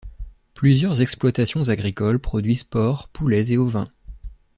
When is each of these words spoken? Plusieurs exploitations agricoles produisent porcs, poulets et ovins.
Plusieurs 0.55 0.99
exploitations 0.99 1.69
agricoles 1.69 2.17
produisent 2.17 2.63
porcs, 2.63 3.07
poulets 3.13 3.51
et 3.51 3.57
ovins. 3.59 3.85